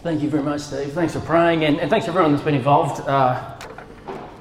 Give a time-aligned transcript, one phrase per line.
[0.00, 0.92] Thank you very much, Steve.
[0.92, 3.58] Thanks for praying, and, and thanks to everyone that's been involved uh,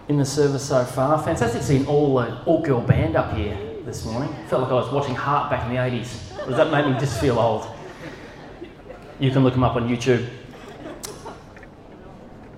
[0.07, 1.17] in the service so far.
[1.23, 4.31] Fantastic seeing all uh, all girl band up here this morning.
[4.49, 6.45] Felt like I was watching Heart back in the 80s.
[6.45, 7.67] Does that make me just feel old?
[9.19, 10.29] You can look them up on YouTube.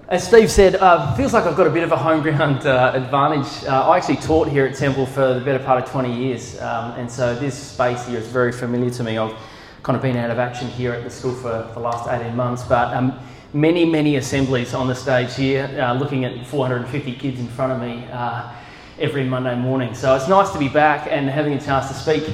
[0.10, 2.92] As Steve said, uh, feels like I've got a bit of a home ground uh,
[2.94, 3.64] advantage.
[3.64, 6.92] Uh, I actually taught here at Temple for the better part of 20 years, um,
[7.00, 9.18] and so this space here is very familiar to me.
[9.18, 9.38] I've
[9.84, 12.64] kind of been out of action here at the school for the last 18 months,
[12.64, 13.18] but um,
[13.54, 17.80] many, many assemblies on the stage here, uh, looking at 450 kids in front of
[17.82, 18.52] me uh,
[19.00, 19.94] every Monday morning.
[19.94, 22.30] So it's nice to be back and having a chance to speak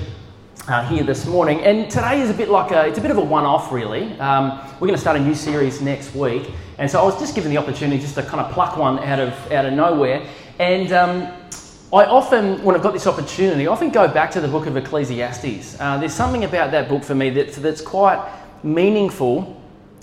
[0.68, 1.62] uh, here this morning.
[1.62, 4.12] And today is a bit like a, it's a bit of a one-off really.
[4.20, 6.52] Um, we're going to start a new series next week.
[6.78, 9.20] And so I was just given the opportunity just to kind of pluck one out
[9.20, 10.28] of, out of nowhere.
[10.60, 11.34] And um,
[11.96, 14.76] I often, when I've got this opportunity, I often go back to the book of
[14.76, 15.80] Ecclesiastes.
[15.80, 18.22] Uh, there's something about that book for me that's, that's quite
[18.64, 19.56] meaningful,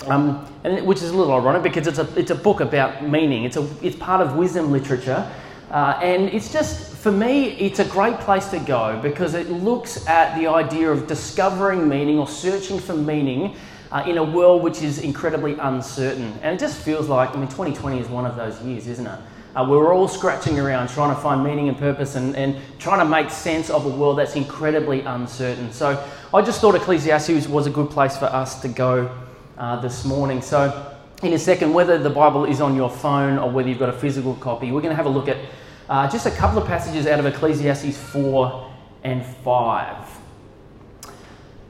[0.07, 3.45] um, and which is a little ironic because it's a, it's a book about meaning.
[3.45, 5.31] It's, a, it's part of wisdom literature.
[5.71, 10.07] Uh, and it's just, for me, it's a great place to go because it looks
[10.07, 13.55] at the idea of discovering meaning or searching for meaning
[13.91, 16.33] uh, in a world which is incredibly uncertain.
[16.41, 19.19] And it just feels like, I mean, 2020 is one of those years, isn't it?
[19.55, 23.05] Uh, we're all scratching around trying to find meaning and purpose and, and trying to
[23.05, 25.71] make sense of a world that's incredibly uncertain.
[25.73, 29.15] So I just thought Ecclesiastes was a good place for us to go
[29.59, 30.41] uh, this morning.
[30.41, 33.91] So, in a second, whether the Bible is on your phone or whether you've got
[33.91, 35.37] a physical copy, we're going to have a look at
[35.89, 38.73] uh, just a couple of passages out of Ecclesiastes 4
[39.05, 40.19] and 5.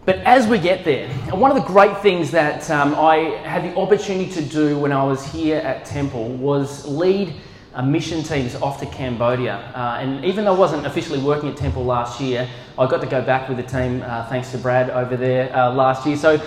[0.04, 3.76] But as we get there, one of the great things that um, I had the
[3.76, 7.34] opportunity to do when I was here at Temple was lead
[7.80, 9.72] mission teams off to Cambodia.
[9.74, 13.06] Uh, and even though I wasn't officially working at Temple last year, I got to
[13.06, 16.16] go back with the team uh, thanks to Brad over there uh, last year.
[16.16, 16.38] So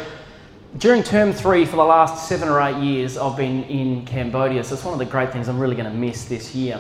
[0.78, 4.64] during term three for the last seven or eight years, I've been in Cambodia.
[4.64, 6.80] So it's one of the great things I'm really going to miss this year.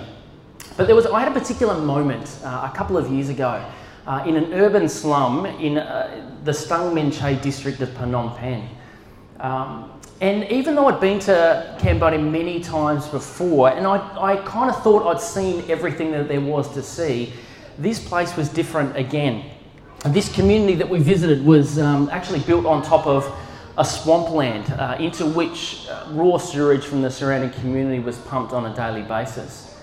[0.78, 3.66] But there was, I had a particular moment uh, a couple of years ago
[4.06, 8.70] uh, in an urban slum in uh, the Stung Meanchey district of Phnom Penh.
[9.40, 14.70] Um, and even though I'd been to Cambodia many times before, and I, I kind
[14.70, 17.34] of thought I'd seen everything that there was to see,
[17.78, 19.44] this place was different again.
[20.06, 23.30] This community that we visited was um, actually built on top of
[23.78, 28.66] a swampland uh, into which uh, raw sewage from the surrounding community was pumped on
[28.72, 29.76] a daily basis.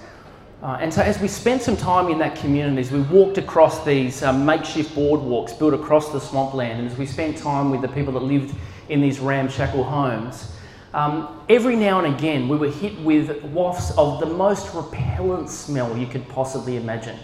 [0.63, 3.85] Uh, and so, as we spent some time in that community, as we walked across
[3.85, 7.89] these um, makeshift boardwalks built across the swampland, and as we spent time with the
[7.89, 8.55] people that lived
[8.93, 10.53] in these ramshackle homes,
[10.95, 15.97] um, every now and again we were hit with wafts of the most repellent smell
[15.97, 17.19] you could possibly imagine.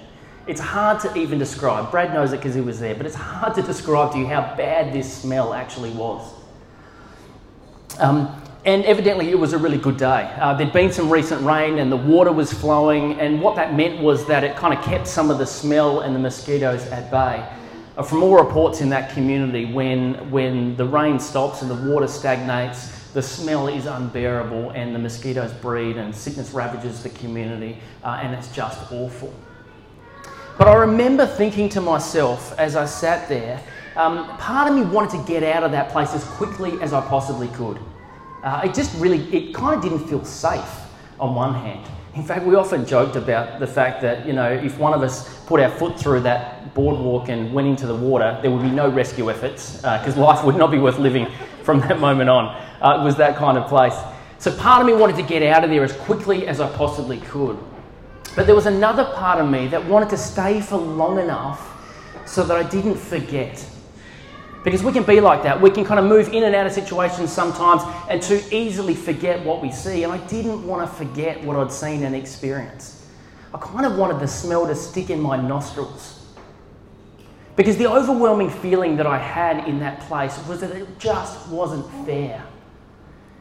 [0.47, 1.91] It's hard to even describe.
[1.91, 4.57] Brad knows it because he was there, but it's hard to describe to you how
[4.57, 6.33] bad this smell actually was.
[7.99, 10.35] Um, and evidently, it was a really good day.
[10.41, 14.01] Uh, there'd been some recent rain and the water was flowing, and what that meant
[14.01, 17.47] was that it kind of kept some of the smell and the mosquitoes at bay.
[17.99, 22.07] Uh, from all reports in that community, when, when the rain stops and the water
[22.07, 28.21] stagnates, the smell is unbearable and the mosquitoes breed and sickness ravages the community, uh,
[28.23, 29.35] and it's just awful.
[30.57, 33.61] But I remember thinking to myself as I sat there,
[33.97, 37.01] um, part of me wanted to get out of that place as quickly as I
[37.01, 37.81] possibly could.
[38.45, 40.71] Uh, it just really, it kind of didn't feel safe
[41.19, 41.85] on one hand.
[42.19, 45.39] In fact, we often joked about the fact that, you know, if one of us
[45.47, 48.89] put our foot through that boardwalk and went into the water, there would be no
[48.89, 51.29] rescue efforts because uh, life would not be worth living
[51.63, 52.47] from that moment on.
[52.83, 53.95] Uh, it was that kind of place.
[54.41, 57.19] So part of me wanted to get out of there as quickly as I possibly
[57.21, 57.57] could.
[58.35, 61.73] But there was another part of me that wanted to stay for long enough
[62.27, 63.65] so that I didn't forget
[64.71, 65.59] because we can be like that.
[65.59, 67.81] We can kind of move in and out of situations sometimes
[68.11, 70.05] and too easily forget what we see.
[70.05, 73.03] And I didn't want to forget what I'd seen and experienced.
[73.55, 76.27] I kind of wanted the smell to stick in my nostrils.
[77.57, 81.91] Because the overwhelming feeling that I had in that place was that it just wasn't
[82.05, 82.45] fair.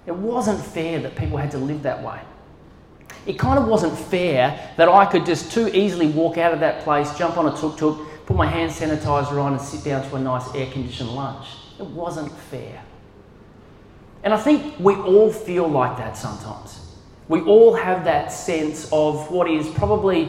[0.06, 2.22] It wasn't fair that people had to live that way.
[3.26, 6.86] It kind of wasn't fair that I could just too easily walk out of that
[6.86, 10.16] place, jump on a tuk tuk, put my hand sanitizer on and sit down to
[10.18, 11.48] a nice air conditioned lunch.
[11.80, 12.84] It wasn't fair.
[14.22, 16.98] And I think we all feel like that sometimes.
[17.30, 20.26] We all have that sense of what is probably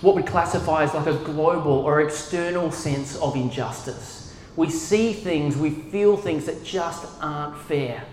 [0.00, 4.34] what we classify as like a global or external sense of injustice.
[4.56, 8.04] We see things, we feel things that just aren't fair.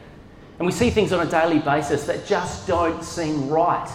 [0.60, 3.90] And we see things on a daily basis that just don't seem right.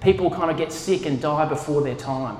[0.00, 2.36] People kind of get sick and die before their time.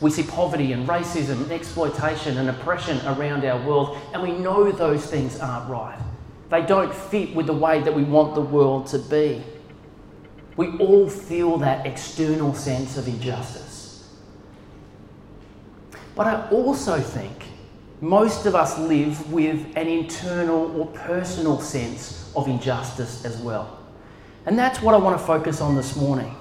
[0.00, 4.70] We see poverty and racism and exploitation and oppression around our world, and we know
[4.70, 5.98] those things aren't right.
[6.50, 9.42] They don't fit with the way that we want the world to be.
[10.56, 14.08] We all feel that external sense of injustice.
[16.14, 17.44] But I also think
[18.00, 23.78] most of us live with an internal or personal sense of injustice as well.
[24.46, 26.34] And that's what I want to focus on this morning.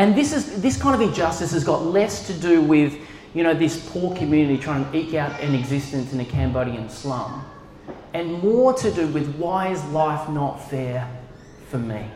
[0.00, 2.98] And this, is, this kind of injustice has got less to do with
[3.34, 7.44] you know, this poor community trying to eke out an existence in a Cambodian slum,
[8.14, 11.06] and more to do with why is life not fair
[11.68, 12.10] for me?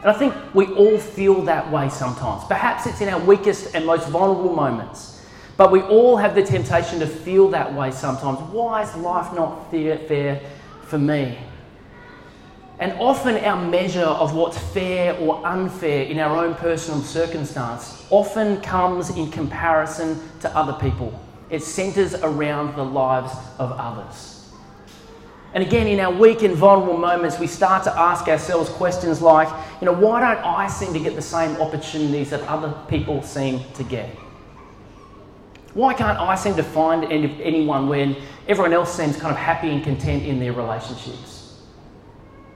[0.00, 2.44] And I think we all feel that way sometimes.
[2.44, 5.26] Perhaps it's in our weakest and most vulnerable moments,
[5.58, 8.38] but we all have the temptation to feel that way sometimes.
[8.50, 10.40] Why is life not fair,
[10.86, 11.36] for me?
[12.78, 18.60] And often our measure of what's fair or unfair in our own personal circumstance often
[18.60, 21.18] comes in comparison to other people.
[21.48, 24.52] It centres around the lives of others.
[25.54, 29.48] And again, in our weak and vulnerable moments, we start to ask ourselves questions like,
[29.80, 33.62] you know, why don't I seem to get the same opportunities that other people seem
[33.72, 34.10] to get?
[35.72, 38.16] Why can't I seem to find anyone when
[38.48, 41.35] everyone else seems kind of happy and content in their relationships?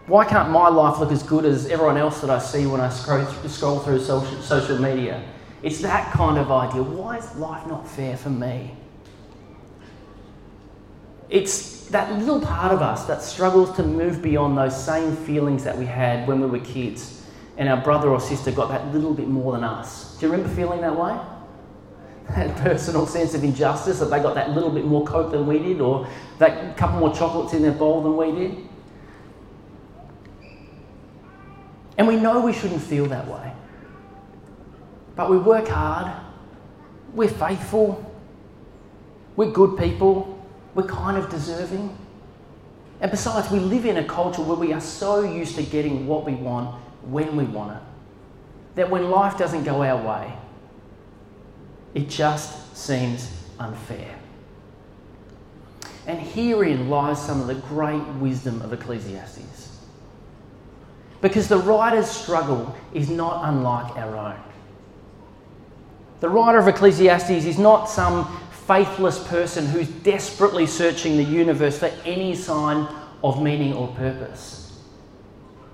[0.06, 2.88] Why can't my life look as good as everyone else that I see when I
[2.88, 5.22] scroll, through social media?
[5.62, 6.82] It's that kind of idea.
[6.82, 8.74] Why is life not fair for me?
[11.28, 15.76] It's that little part of us that struggles to move beyond those same feelings that
[15.76, 17.20] we had when we were kids
[17.60, 20.16] and our brother or sister got that little bit more than us.
[20.16, 21.18] Do you remember feeling that way?
[22.30, 25.58] That personal sense of injustice that they got that little bit more coke than we
[25.58, 26.06] did, or
[26.38, 28.68] that couple more chocolates in their bowl than we did?
[32.00, 33.52] And we know we shouldn't feel that way.
[35.16, 36.10] But we work hard,
[37.12, 38.10] we're faithful,
[39.36, 40.42] we're good people,
[40.74, 41.94] we're kind of deserving.
[43.02, 46.24] And besides, we live in a culture where we are so used to getting what
[46.24, 47.82] we want when we want it
[48.76, 50.32] that when life doesn't go our way,
[51.92, 54.18] it just seems unfair.
[56.06, 59.69] And herein lies some of the great wisdom of Ecclesiastes.
[61.20, 64.40] Because the writer's struggle is not unlike our own.
[66.20, 68.26] The writer of Ecclesiastes is not some
[68.66, 72.86] faithless person who's desperately searching the universe for any sign
[73.24, 74.78] of meaning or purpose.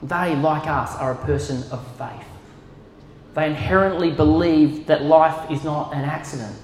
[0.03, 2.27] They, like us, are a person of faith.
[3.35, 6.57] They inherently believe that life is not an accident,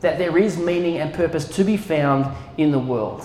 [0.00, 2.26] that there is meaning and purpose to be found
[2.58, 3.24] in the world.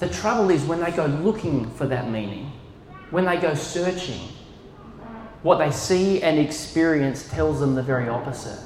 [0.00, 2.52] The trouble is when they go looking for that meaning,
[3.10, 4.28] when they go searching,
[5.42, 8.58] what they see and experience tells them the very opposite.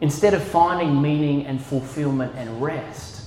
[0.00, 3.22] Instead of finding meaning and fulfillment and rest,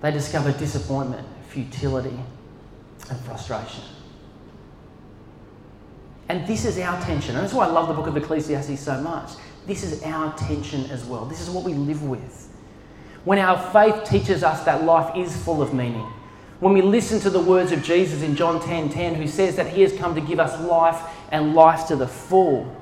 [0.00, 2.18] they discover disappointment, futility,
[3.10, 3.82] and frustration.
[6.28, 7.36] And this is our tension.
[7.36, 9.32] And that's why I love the book of Ecclesiastes so much.
[9.66, 11.24] This is our tension as well.
[11.24, 12.48] This is what we live with.
[13.24, 16.06] When our faith teaches us that life is full of meaning,
[16.60, 19.68] when we listen to the words of Jesus in John 10 10, who says that
[19.68, 21.00] he has come to give us life
[21.30, 22.74] and life to the full.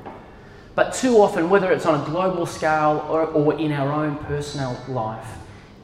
[0.75, 4.79] But too often, whether it's on a global scale or, or in our own personal
[4.88, 5.26] life,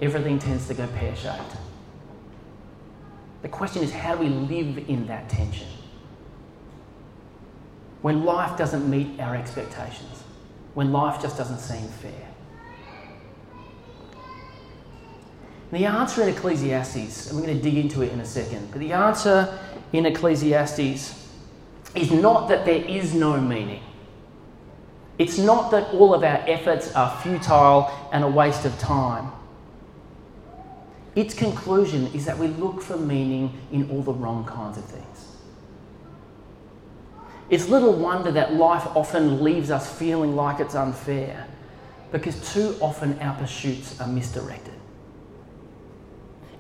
[0.01, 1.57] everything tends to go pear shaped.
[3.43, 5.69] The question is how do we live in that tension?
[8.03, 10.23] When life doesn't meet our expectations,
[10.75, 12.30] when life just doesn't seem fair.
[15.73, 18.81] The answer in Ecclesiastes, and we're going to dig into it in a second, but
[18.81, 19.59] the answer
[19.93, 21.29] in Ecclesiastes
[21.95, 23.83] is not that there is no meaning.
[25.19, 29.31] It's not that all of our efforts are futile and a waste of time.
[31.15, 35.37] Its conclusion is that we look for meaning in all the wrong kinds of things.
[37.51, 41.47] It's little wonder that life often leaves us feeling like it's unfair
[42.13, 44.80] because too often our pursuits are misdirected.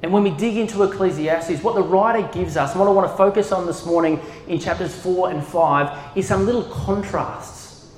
[0.02, 3.10] And when we dig into Ecclesiastes, what the writer gives us, and what I want
[3.10, 7.90] to focus on this morning in chapters 4 and 5, is some little contrasts.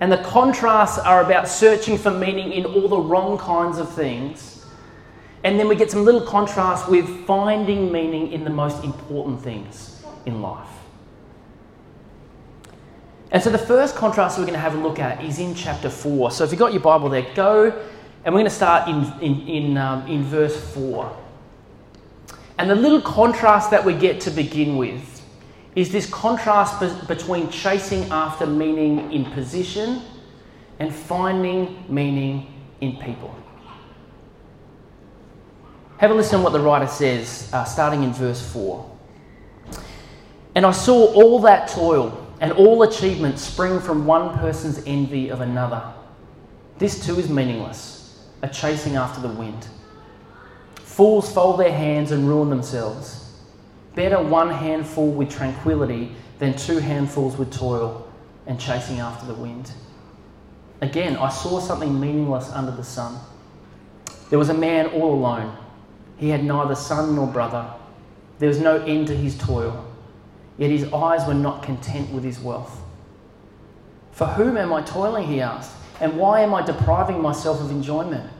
[0.00, 4.64] And the contrasts are about searching for meaning in all the wrong kinds of things.
[5.44, 10.04] And then we get some little contrasts with finding meaning in the most important things
[10.26, 10.68] in life.
[13.32, 15.90] And so the first contrast we're going to have a look at is in chapter
[15.90, 16.30] 4.
[16.30, 17.70] So if you've got your Bible there, go,
[18.24, 21.21] and we're going to start in, in, in, um, in verse 4.
[22.62, 25.20] And the little contrast that we get to begin with
[25.74, 30.00] is this contrast be- between chasing after meaning in position
[30.78, 32.46] and finding meaning
[32.80, 33.34] in people.
[35.96, 38.88] Have a listen to what the writer says, uh, starting in verse 4.
[40.54, 45.40] And I saw all that toil and all achievement spring from one person's envy of
[45.40, 45.82] another.
[46.78, 49.66] This too is meaningless, a chasing after the wind.
[50.92, 53.32] Fools fold their hands and ruin themselves.
[53.94, 58.06] Better one handful with tranquility than two handfuls with toil
[58.46, 59.72] and chasing after the wind.
[60.82, 63.18] Again, I saw something meaningless under the sun.
[64.28, 65.56] There was a man all alone.
[66.18, 67.72] He had neither son nor brother.
[68.38, 69.86] There was no end to his toil,
[70.58, 72.82] yet his eyes were not content with his wealth.
[74.10, 75.26] For whom am I toiling?
[75.26, 75.74] He asked.
[76.02, 78.30] And why am I depriving myself of enjoyment?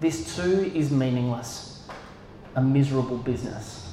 [0.00, 1.82] This too is meaningless,
[2.54, 3.86] a miserable business.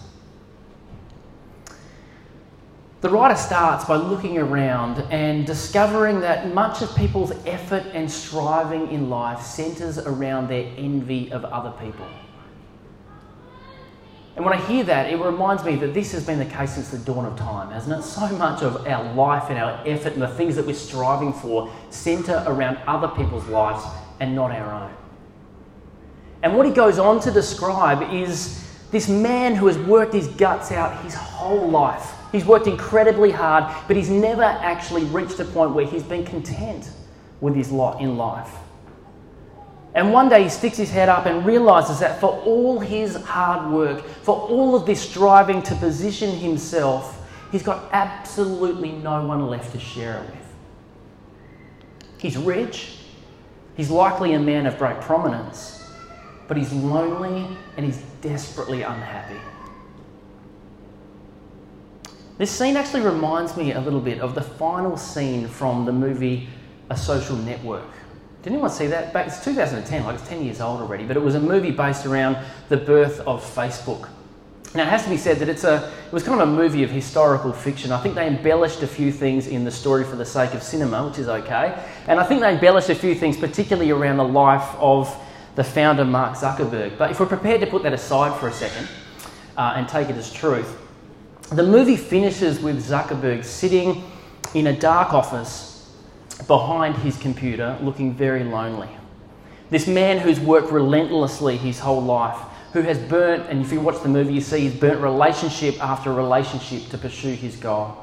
[3.03, 8.89] The writer starts by looking around and discovering that much of people's effort and striving
[8.91, 12.07] in life centres around their envy of other people.
[14.35, 16.89] And when I hear that, it reminds me that this has been the case since
[16.89, 18.03] the dawn of time, hasn't it?
[18.13, 21.71] So much of our life and our effort and the things that we're striving for
[21.89, 23.83] centre around other people's lives
[24.21, 25.02] and not our own.
[26.43, 30.71] And what he goes on to describe is this man who has worked his guts
[30.71, 35.75] out his whole life He's worked incredibly hard, but he's never actually reached a point
[35.75, 36.89] where he's been content
[37.41, 38.51] with his lot in life.
[39.93, 43.71] And one day he sticks his head up and realizes that for all his hard
[43.71, 49.71] work, for all of this striving to position himself, he's got absolutely no one left
[49.73, 50.53] to share it with.
[52.17, 52.97] He's rich,
[53.77, 55.82] he's likely a man of great prominence,
[56.53, 59.39] but he's lonely and he's desperately unhappy.
[62.37, 66.47] This scene actually reminds me a little bit of the final scene from the movie
[66.91, 67.89] A Social Network.
[68.43, 69.13] Did anyone see that?
[69.13, 72.05] Back, it's 2010, like it's 10 years old already, but it was a movie based
[72.05, 72.37] around
[72.69, 74.09] the birth of Facebook.
[74.75, 76.83] Now, it has to be said that it's a, it was kind of a movie
[76.83, 77.91] of historical fiction.
[77.91, 81.07] I think they embellished a few things in the story for the sake of cinema,
[81.07, 81.83] which is okay.
[82.07, 85.19] And I think they embellished a few things, particularly around the life of
[85.55, 86.97] the founder, Mark Zuckerberg.
[86.97, 88.87] But if we're prepared to put that aside for a second
[89.57, 90.77] uh, and take it as truth,
[91.51, 94.03] the movie finishes with Zuckerberg sitting
[94.53, 95.91] in a dark office
[96.47, 98.89] behind his computer, looking very lonely.
[99.69, 102.37] This man who's worked relentlessly his whole life,
[102.73, 106.13] who has burnt, and if you watch the movie, you see he's burnt relationship after
[106.13, 107.97] relationship to pursue his goal.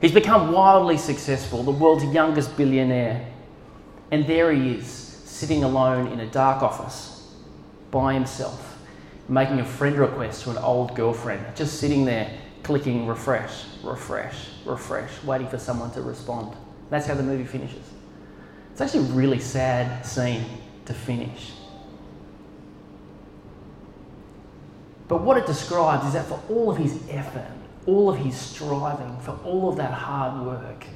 [0.00, 3.26] He's become wildly successful, the world's youngest billionaire.
[4.10, 5.05] And there he is,
[5.36, 7.30] sitting alone in a dark office
[7.90, 8.78] by himself,
[9.28, 12.30] making a friend request to an old girlfriend, just sitting there
[12.62, 16.56] clicking refresh, refresh, refresh, waiting for someone to respond.
[16.88, 17.84] That's how the movie finishes.
[18.72, 20.42] It's actually a really sad scene
[20.86, 21.52] to finish.
[25.06, 27.46] But what it describes is that for all of his effort,
[27.84, 30.86] all of his striving, for all of that hard work,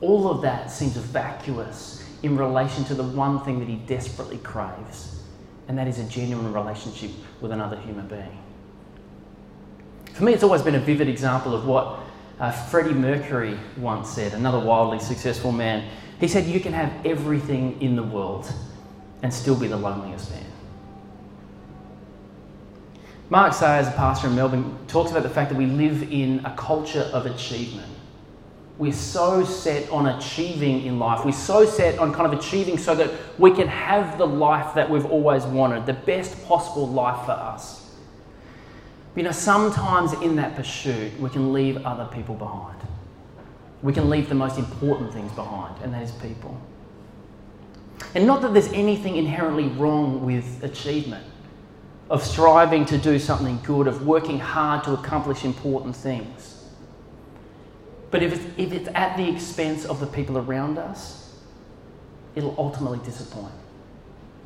[0.00, 5.22] all of that seems vacuous in relation to the one thing that he desperately craves,
[5.68, 7.10] and that is a genuine relationship
[7.42, 8.38] with another human being.
[10.14, 11.98] For me, it's always been a vivid example of what
[12.40, 15.88] uh, Freddie Mercury once said, another wildly successful man.
[16.18, 18.50] He said, You can have everything in the world
[19.22, 20.44] and still be the loneliest man.
[23.28, 26.54] Mark Sayers, a pastor in Melbourne, talks about the fact that we live in a
[26.56, 27.93] culture of achievement.
[28.76, 31.24] We're so set on achieving in life.
[31.24, 34.90] We're so set on kind of achieving so that we can have the life that
[34.90, 37.94] we've always wanted, the best possible life for us.
[39.14, 42.80] You know, sometimes in that pursuit, we can leave other people behind.
[43.82, 46.60] We can leave the most important things behind, and that is people.
[48.16, 51.24] And not that there's anything inherently wrong with achievement,
[52.10, 56.53] of striving to do something good, of working hard to accomplish important things.
[58.14, 61.34] But if it's, if it's at the expense of the people around us,
[62.36, 63.52] it'll ultimately disappoint.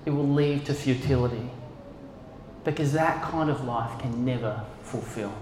[0.07, 1.51] It will lead to futility
[2.65, 5.35] because that kind of life can never fulfill.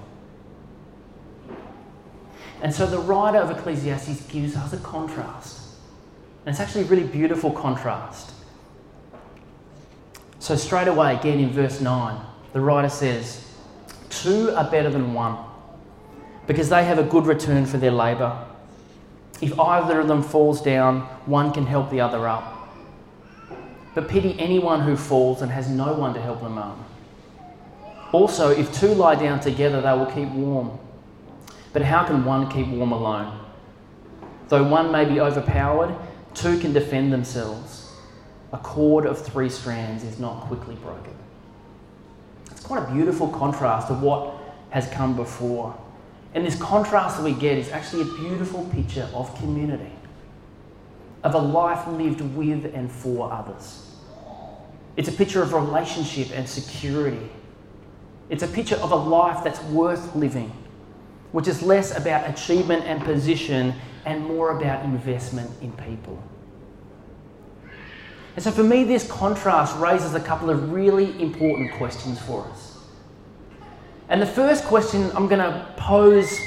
[2.62, 5.60] And so the writer of Ecclesiastes gives us a contrast.
[6.44, 8.32] And it's actually a really beautiful contrast.
[10.40, 12.20] So, straight away, again in verse 9,
[12.52, 13.48] the writer says,
[14.10, 15.36] Two are better than one
[16.46, 18.44] because they have a good return for their labour.
[19.40, 22.52] If either of them falls down, one can help the other up.
[23.94, 26.78] But pity anyone who falls and has no one to help them up.
[28.12, 30.78] Also, if two lie down together, they will keep warm.
[31.72, 33.40] But how can one keep warm alone?
[34.48, 35.94] Though one may be overpowered,
[36.34, 37.92] two can defend themselves.
[38.52, 41.14] A cord of three strands is not quickly broken.
[42.50, 44.34] It's quite a beautiful contrast to what
[44.70, 45.76] has come before.
[46.36, 49.90] And this contrast that we get is actually a beautiful picture of community,
[51.24, 53.90] of a life lived with and for others.
[54.98, 57.30] It's a picture of relationship and security.
[58.28, 60.52] It's a picture of a life that's worth living,
[61.32, 63.72] which is less about achievement and position
[64.04, 66.22] and more about investment in people.
[68.34, 72.75] And so, for me, this contrast raises a couple of really important questions for us.
[74.08, 76.38] And the first question I'm going to pose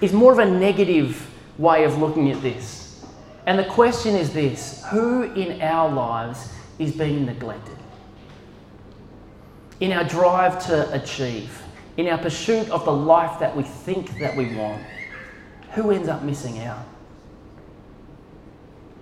[0.00, 3.04] is more of a negative way of looking at this.
[3.46, 7.76] And the question is this Who in our lives is being neglected?
[9.80, 11.62] In our drive to achieve,
[11.96, 14.82] in our pursuit of the life that we think that we want,
[15.72, 16.84] who ends up missing out?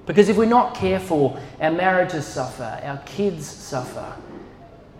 [0.07, 4.17] Because if we're not careful, our marriages suffer, our kids suffer,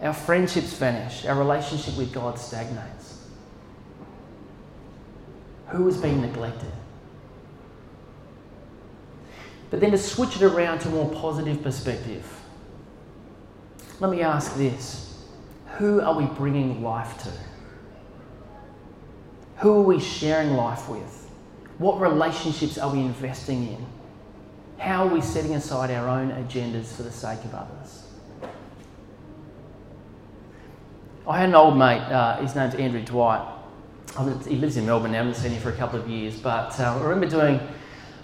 [0.01, 3.02] our friendships vanish, our relationship with God stagnates.
[5.73, 6.71] Who is being neglected?
[9.71, 12.27] But then to switch it around to a more positive perspective,
[13.99, 15.25] let me ask this
[15.79, 17.33] Who are we bringing life to?
[19.59, 21.31] Who are we sharing life with?
[21.79, 23.87] What relationships are we investing in?
[24.77, 28.03] How are we setting aside our own agendas for the sake of others?
[31.27, 33.62] I had an old mate, uh, his name's Andrew Dwight.
[34.47, 36.79] He lives in Melbourne now, I haven't seen him for a couple of years, but
[36.79, 37.61] uh, I remember doing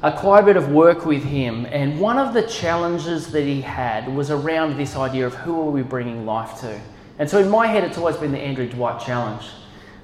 [0.03, 3.61] a quite a bit of work with him, and one of the challenges that he
[3.61, 6.81] had was around this idea of who are we bringing life to.
[7.19, 9.45] And so in my head, it's always been the Andrew Dwight challenge.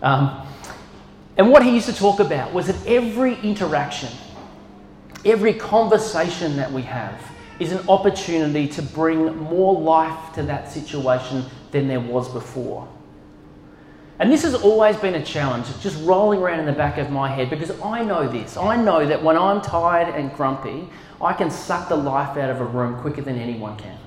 [0.02, 0.46] Um,
[1.36, 4.10] and what he used to talk about was that every interaction,
[5.24, 7.18] Every conversation that we have
[7.58, 12.86] is an opportunity to bring more life to that situation than there was before.
[14.20, 17.28] And this has always been a challenge, just rolling around in the back of my
[17.28, 18.56] head because I know this.
[18.56, 20.88] I know that when I'm tired and grumpy,
[21.20, 23.98] I can suck the life out of a room quicker than anyone can.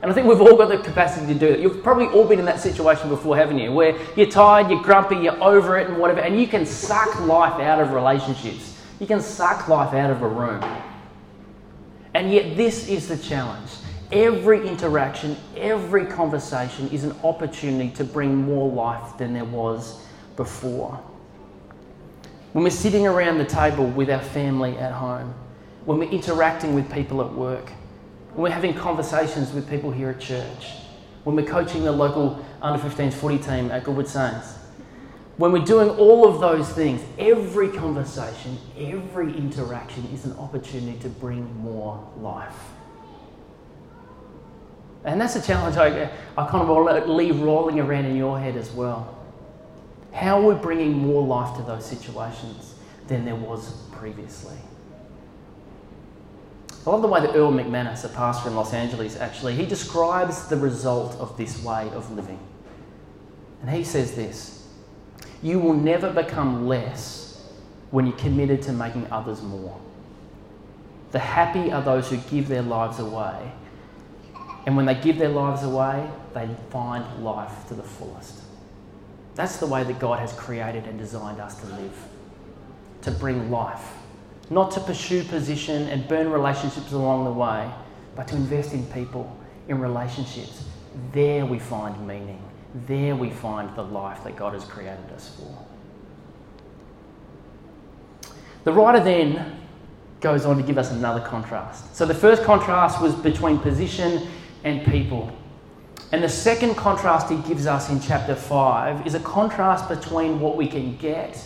[0.00, 1.60] And I think we've all got the capacity to do that.
[1.60, 3.72] You've probably all been in that situation before, haven't you?
[3.72, 7.60] Where you're tired, you're grumpy, you're over it, and whatever, and you can suck life
[7.60, 8.78] out of relationships.
[9.00, 10.62] You can suck life out of a room.
[12.14, 13.70] And yet, this is the challenge.
[14.12, 20.04] Every interaction, every conversation is an opportunity to bring more life than there was
[20.36, 21.00] before.
[22.52, 25.34] When we're sitting around the table with our family at home,
[25.84, 27.70] when we're interacting with people at work,
[28.34, 30.74] when we're having conversations with people here at church,
[31.24, 34.58] when we're coaching the local under 15s footy team at Goodwood Saints,
[35.36, 41.08] when we're doing all of those things, every conversation, every interaction is an opportunity to
[41.08, 42.73] bring more life.
[45.04, 48.70] And that's a challenge I, I kind of leave rolling around in your head as
[48.70, 49.18] well.
[50.12, 52.74] How are we bringing more life to those situations
[53.08, 54.56] than there was previously?
[56.86, 60.48] I love the way that Erwin McManus, a pastor in Los Angeles, actually, he describes
[60.48, 62.38] the result of this way of living.
[63.62, 64.68] And he says this
[65.42, 67.50] you will never become less
[67.90, 69.78] when you're committed to making others more.
[71.12, 73.52] The happy are those who give their lives away.
[74.66, 78.40] And when they give their lives away, they find life to the fullest.
[79.34, 82.08] That's the way that God has created and designed us to live
[83.04, 83.92] to bring life.
[84.50, 87.70] Not to pursue position and burn relationships along the way,
[88.16, 89.34] but to invest in people,
[89.68, 90.64] in relationships.
[91.12, 92.42] There we find meaning.
[92.86, 95.66] There we find the life that God has created us for.
[98.64, 99.60] The writer then
[100.20, 101.94] goes on to give us another contrast.
[101.94, 104.26] So the first contrast was between position
[104.64, 105.30] and people.
[106.10, 110.56] And the second contrast he gives us in chapter 5 is a contrast between what
[110.56, 111.44] we can get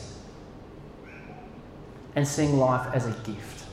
[2.15, 3.65] and seeing life as a gift.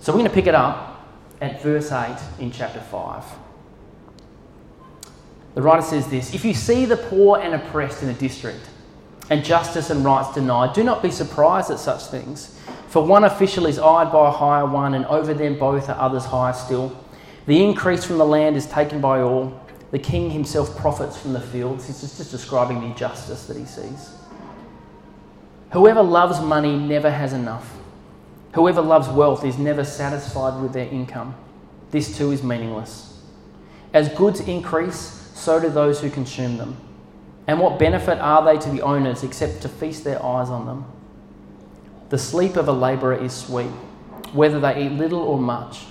[0.00, 1.06] So we're going to pick it up
[1.40, 3.24] at verse 8 in chapter 5.
[5.54, 8.68] The writer says this If you see the poor and oppressed in a district,
[9.30, 12.58] and justice and rights denied, do not be surprised at such things.
[12.88, 16.24] For one official is eyed by a higher one, and over them both are others
[16.24, 16.96] higher still.
[17.46, 19.60] The increase from the land is taken by all.
[19.90, 21.86] The king himself profits from the fields.
[21.86, 24.12] He's just, just describing the injustice that he sees.
[25.72, 27.76] Whoever loves money never has enough.
[28.54, 31.34] Whoever loves wealth is never satisfied with their income.
[31.90, 33.20] This too is meaningless.
[33.92, 36.76] As goods increase, so do those who consume them.
[37.46, 40.84] And what benefit are they to the owners except to feast their eyes on them?
[42.10, 43.70] The sleep of a labourer is sweet,
[44.32, 45.84] whether they eat little or much.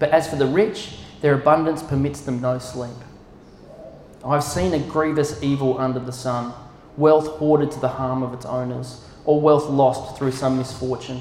[0.00, 2.96] But as for the rich, their abundance permits them no sleep.
[4.24, 6.52] I've seen a grievous evil under the sun,
[6.96, 11.20] wealth hoarded to the harm of its owners, or wealth lost through some misfortune,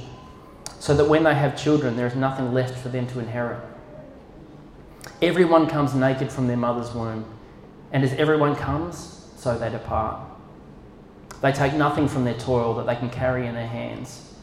[0.79, 3.59] so that when they have children, there is nothing left for them to inherit.
[5.21, 7.25] Everyone comes naked from their mother's womb,
[7.91, 10.21] and as everyone comes, so they depart.
[11.41, 14.33] They take nothing from their toil that they can carry in their hands.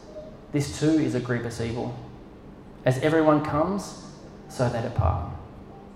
[0.51, 1.95] This too is a grievous evil.
[2.85, 4.03] As everyone comes,
[4.57, 5.31] so they depart.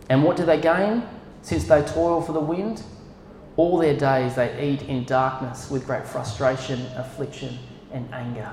[0.09, 1.03] And what do they gain
[1.41, 2.83] since they toil for the wind?
[3.57, 7.57] All their days they eat in darkness with great frustration, affliction,
[7.91, 8.49] and anger.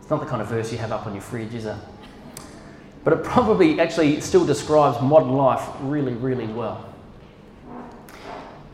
[0.00, 1.76] It's not the kind of verse you have up on your fridge, is it?
[3.04, 6.87] But it probably actually still describes modern life really, really well.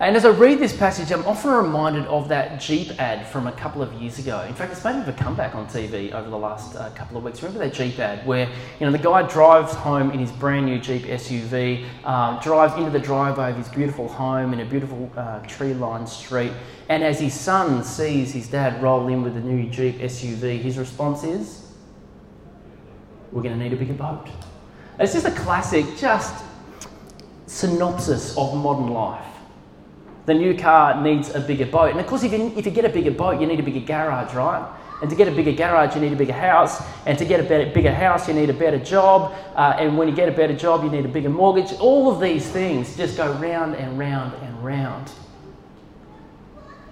[0.01, 3.53] And as I read this passage, I'm often reminded of that Jeep ad from a
[3.53, 4.41] couple of years ago.
[4.41, 7.23] In fact, it's made of a comeback on TV over the last uh, couple of
[7.23, 7.41] weeks.
[7.45, 8.49] Remember that Jeep ad where
[8.81, 12.91] you know the guy drives home in his brand new Jeep SUV, uh, drives into
[12.91, 16.51] the driveway of his beautiful home in a beautiful uh, tree-lined street,
[16.89, 20.77] and as his son sees his dad roll in with the new Jeep SUV, his
[20.77, 21.71] response is,
[23.31, 24.27] "We're going to need a bigger boat."
[24.99, 26.45] It's just a classic, just
[27.47, 29.34] synopsis of modern life
[30.27, 31.91] the new car needs a bigger boat.
[31.91, 33.81] And of course, if you, if you get a bigger boat, you need a bigger
[33.81, 34.67] garage, right?
[35.03, 36.83] And to get a bigger garage, you need a bigger house.
[37.05, 39.35] And to get a better, bigger house, you need a better job.
[39.55, 41.73] Uh, and when you get a better job, you need a bigger mortgage.
[41.75, 45.11] All of these things just go round and round and round.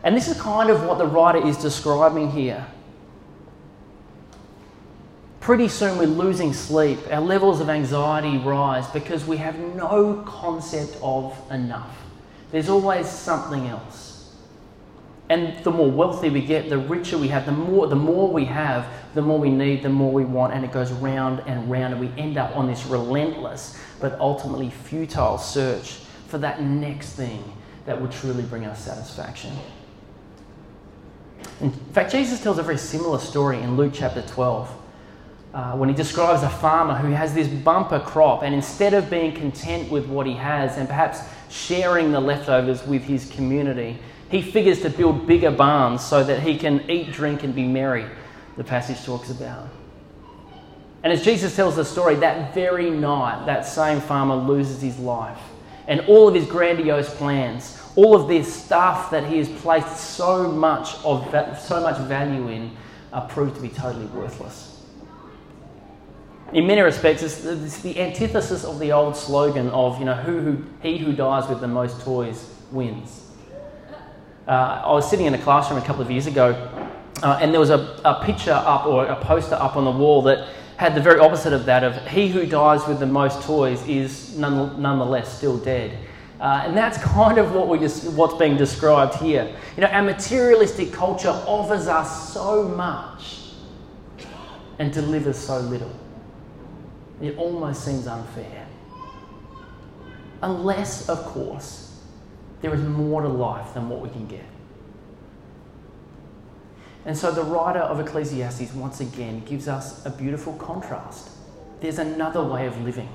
[0.05, 2.67] And this is kind of what the writer is describing here.
[5.41, 6.99] Pretty soon we're losing sleep.
[7.11, 12.02] Our levels of anxiety rise because we have no concept of enough.
[12.53, 14.35] There's always something else.
[15.29, 18.45] And the more wealthy we get, the richer we have, the more, the more we
[18.45, 21.95] have, the more we need, the more we want, and it goes round and round,
[21.95, 27.43] and we end up on this relentless but ultimately futile search for that next thing
[27.87, 29.53] that will truly bring us satisfaction.
[31.61, 34.79] In fact, Jesus tells a very similar story in Luke chapter 12.
[35.55, 39.33] Uh, when he describes a farmer who has this bumper crop, and instead of being
[39.35, 41.21] content with what he has and perhaps
[41.53, 43.99] sharing the leftovers with his community.
[44.31, 48.07] He figures to build bigger barns so that he can eat, drink, and be merry,
[48.57, 49.69] the passage talks about.
[51.05, 55.39] And as Jesus tells the story, that very night, that same farmer loses his life.
[55.89, 60.51] And all of his grandiose plans, all of this stuff that he has placed so
[60.51, 61.29] much, of,
[61.61, 62.75] so much value in,
[63.13, 64.72] are proved to be totally worthless
[66.53, 70.41] in many respects, it's, it's, the antithesis of the old slogan of, you know, who,
[70.41, 73.23] who, he who dies with the most toys wins.
[74.47, 76.53] Uh, I was sitting in a classroom a couple of years ago,
[77.23, 80.23] uh, and there was a, a picture up or a poster up on the wall
[80.23, 83.87] that had the very opposite of that of he who dies with the most toys
[83.87, 85.97] is none, nonetheless still dead.
[86.41, 89.55] Uh, and that's kind of what we just, what's being described here.
[89.77, 93.53] You know, our materialistic culture offers us so much
[94.79, 96.02] and delivers so little.
[97.23, 98.67] It almost seems unfair.
[100.43, 102.01] Unless, of course,
[102.61, 104.45] there is more to life than what we can get.
[107.05, 111.31] And so the writer of Ecclesiastes once again gives us a beautiful contrast.
[111.81, 113.09] There's another way of living,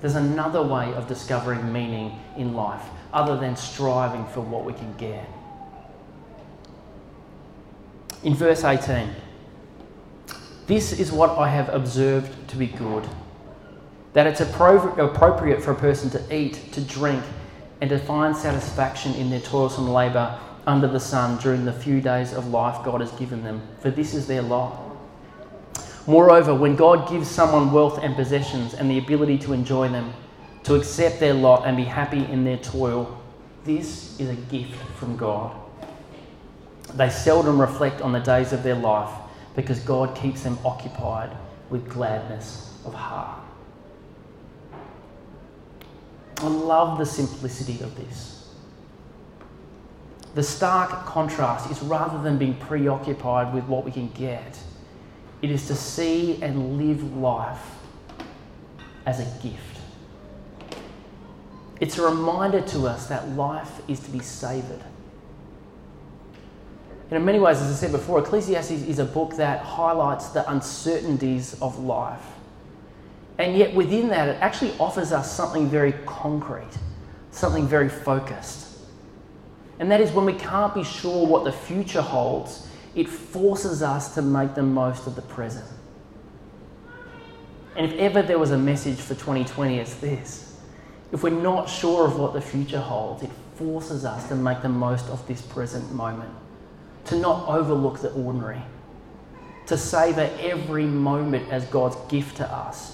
[0.00, 4.94] there's another way of discovering meaning in life other than striving for what we can
[4.96, 5.28] get.
[8.22, 9.10] In verse 18,
[10.66, 13.06] this is what I have observed to be good
[14.14, 17.22] that it's appropriate for a person to eat, to drink,
[17.80, 22.32] and to find satisfaction in their toilsome labour under the sun during the few days
[22.32, 24.80] of life God has given them, for this is their lot.
[26.06, 30.12] Moreover, when God gives someone wealth and possessions and the ability to enjoy them,
[30.62, 33.20] to accept their lot and be happy in their toil,
[33.64, 35.54] this is a gift from God.
[36.94, 39.10] They seldom reflect on the days of their life
[39.56, 41.36] because God keeps them occupied
[41.68, 43.43] with gladness of heart.
[46.38, 48.48] I love the simplicity of this.
[50.34, 54.58] The stark contrast is rather than being preoccupied with what we can get,
[55.42, 57.64] it is to see and live life
[59.06, 59.80] as a gift.
[61.80, 64.82] It's a reminder to us that life is to be savoured.
[67.10, 70.50] And in many ways, as I said before, Ecclesiastes is a book that highlights the
[70.50, 72.33] uncertainties of life
[73.38, 76.78] and yet, within that, it actually offers us something very concrete,
[77.32, 78.78] something very focused.
[79.80, 84.14] And that is when we can't be sure what the future holds, it forces us
[84.14, 85.66] to make the most of the present.
[87.76, 90.56] And if ever there was a message for 2020, it's this.
[91.10, 94.68] If we're not sure of what the future holds, it forces us to make the
[94.68, 96.32] most of this present moment,
[97.06, 98.62] to not overlook the ordinary,
[99.66, 102.93] to savour every moment as God's gift to us,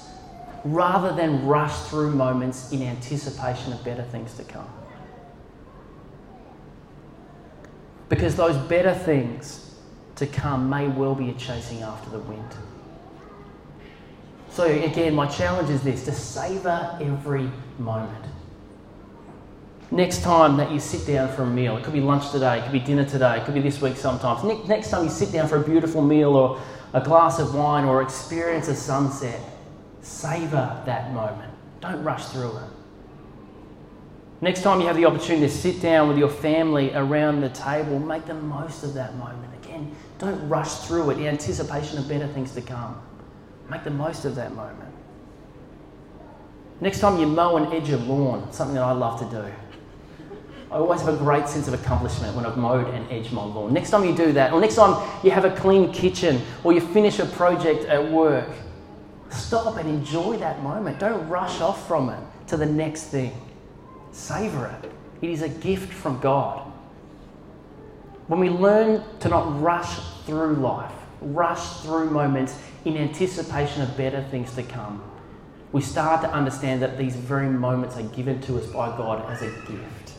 [0.65, 4.69] rather than rush through moments in anticipation of better things to come.
[8.09, 9.75] Because those better things
[10.17, 12.55] to come may well be a chasing after the wind.
[14.51, 18.25] So, again, my challenge is this to savour every moment.
[19.93, 22.63] Next time that you sit down for a meal, it could be lunch today, it
[22.63, 24.45] could be dinner today, it could be this week sometimes.
[24.69, 26.61] Next time you sit down for a beautiful meal or
[26.93, 29.41] a glass of wine or experience a sunset,
[30.03, 31.53] savour that moment.
[31.81, 32.71] Don't rush through it.
[34.43, 37.99] Next time you have the opportunity to sit down with your family around the table,
[37.99, 39.53] make the most of that moment.
[39.63, 43.01] Again, don't rush through it in anticipation of better things to come.
[43.69, 44.95] Make the most of that moment.
[46.81, 49.53] Next time you mow and edge your lawn, something that I love to do.
[50.71, 53.75] I always have a great sense of accomplishment when I've mowed and edged my lawn.
[53.75, 56.81] Next time you do that, or next time you have a clean kitchen, or you
[56.81, 58.49] finish a project at work,
[59.31, 60.99] stop and enjoy that moment.
[60.99, 63.33] Don't rush off from it to the next thing.
[64.13, 64.93] Savor it.
[65.23, 66.67] It is a gift from God.
[68.27, 74.23] When we learn to not rush through life, rush through moments in anticipation of better
[74.31, 75.03] things to come,
[75.73, 79.43] we start to understand that these very moments are given to us by God as
[79.43, 80.13] a gift.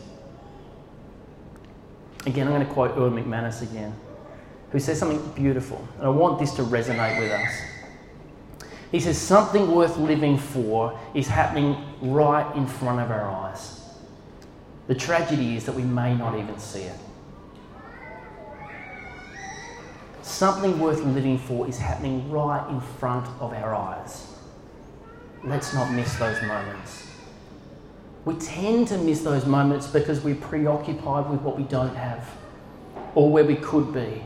[2.24, 3.94] Again, I'm going to quote Erwin McManus again,
[4.70, 7.71] who says something beautiful, and I want this to resonate with us.
[8.92, 13.80] He says, Something worth living for is happening right in front of our eyes.
[14.86, 16.98] The tragedy is that we may not even see it.
[20.20, 24.26] Something worth living for is happening right in front of our eyes.
[25.42, 27.08] Let's not miss those moments.
[28.24, 32.28] We tend to miss those moments because we're preoccupied with what we don't have
[33.14, 34.22] or where we could be.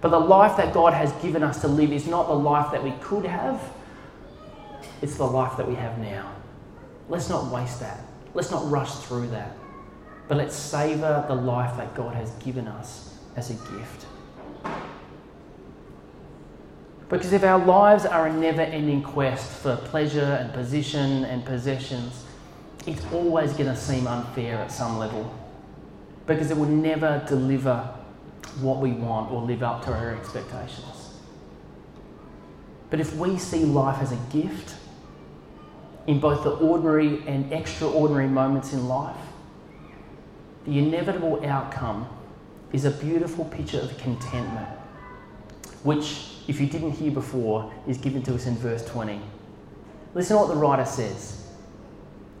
[0.00, 2.82] But the life that God has given us to live is not the life that
[2.82, 3.60] we could have,
[5.02, 6.32] it's the life that we have now.
[7.08, 8.00] Let's not waste that.
[8.34, 9.56] Let's not rush through that.
[10.28, 14.06] But let's savour the life that God has given us as a gift.
[17.08, 22.26] Because if our lives are a never ending quest for pleasure and position and possessions,
[22.86, 25.34] it's always going to seem unfair at some level.
[26.26, 27.88] Because it will never deliver
[28.60, 31.14] what we want or live up to our expectations.
[32.90, 34.74] But if we see life as a gift,
[36.06, 39.16] in both the ordinary and extraordinary moments in life,
[40.64, 42.08] the inevitable outcome
[42.72, 44.68] is a beautiful picture of contentment,
[45.82, 49.20] which if you didn't hear before, is given to us in verse 20.
[50.14, 51.46] Listen to what the writer says.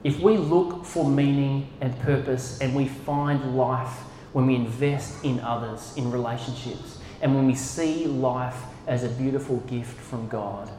[0.02, 3.98] If we look for meaning and purpose and we find life
[4.32, 9.58] when we invest in others, in relationships, and when we see life as a beautiful
[9.60, 10.70] gift from God,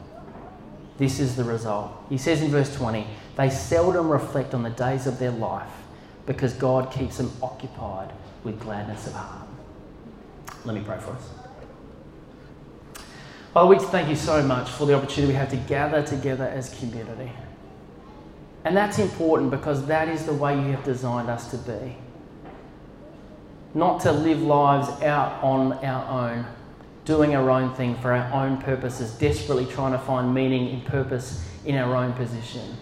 [0.98, 1.92] this is the result.
[2.08, 5.70] He says in verse 20, they seldom reflect on the days of their life
[6.26, 8.12] because God keeps them occupied
[8.44, 9.48] with gladness of heart.
[10.64, 11.28] Let me pray for us.
[13.54, 16.68] Father, we thank you so much for the opportunity we have to gather together as
[16.78, 17.32] community.
[18.64, 21.96] And that's important because that is the way you have designed us to be.
[23.74, 26.46] Not to live lives out on our own,
[27.04, 31.46] doing our own thing for our own purposes, desperately trying to find meaning and purpose
[31.64, 32.76] in our own position.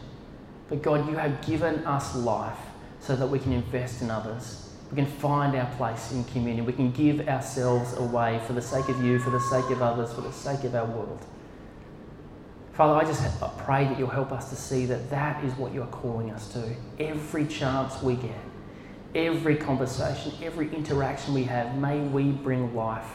[0.68, 2.58] But God, you have given us life
[3.00, 6.62] so that we can invest in others we can find our place in community.
[6.62, 10.12] We can give ourselves away for the sake of you, for the sake of others,
[10.12, 11.24] for the sake of our world.
[12.72, 13.22] Father, I just
[13.58, 16.48] pray that you'll help us to see that that is what you are calling us
[16.52, 16.74] to.
[16.98, 18.40] Every chance we get,
[19.14, 23.06] every conversation, every interaction we have, may we bring life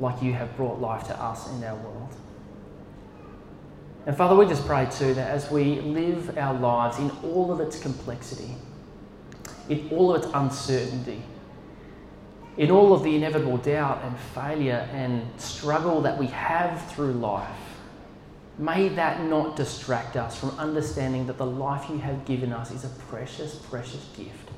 [0.00, 2.14] like you have brought life to us in our world.
[4.06, 7.60] And Father, we just pray too that as we live our lives in all of
[7.60, 8.54] its complexity,
[9.68, 11.22] in all of its uncertainty,
[12.56, 17.48] in all of the inevitable doubt and failure and struggle that we have through life,
[18.58, 22.84] may that not distract us from understanding that the life you have given us is
[22.84, 24.50] a precious, precious gift.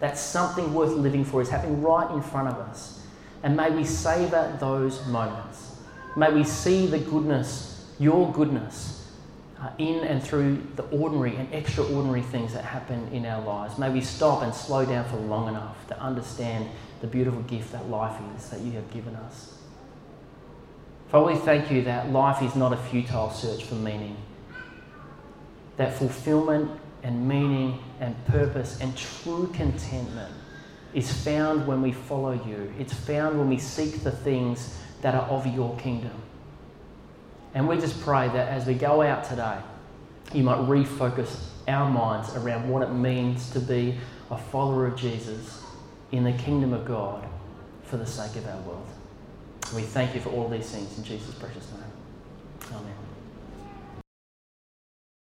[0.00, 3.02] That something worth living for is happening right in front of us.
[3.42, 5.76] And may we savour those moments.
[6.16, 9.12] May we see the goodness, your goodness,
[9.60, 13.78] uh, in and through the ordinary and extraordinary things that happen in our lives.
[13.78, 16.68] May we stop and slow down for long enough to understand
[17.00, 19.58] the beautiful gift that life is that you have given us.
[21.08, 24.16] Father, we thank you that life is not a futile search for meaning,
[25.76, 26.70] that fulfillment
[27.04, 30.32] and meaning and purpose and true contentment
[30.94, 32.72] is found when we follow you.
[32.78, 36.22] It's found when we seek the things that are of your kingdom.
[37.52, 39.58] And we just pray that as we go out today,
[40.32, 43.98] you might refocus our minds around what it means to be
[44.30, 45.62] a follower of Jesus
[46.10, 47.24] in the kingdom of God
[47.82, 48.86] for the sake of our world.
[49.74, 51.83] We thank you for all these things in Jesus' precious name.